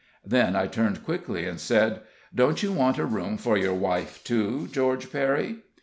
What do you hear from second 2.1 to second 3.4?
"Don't you want a room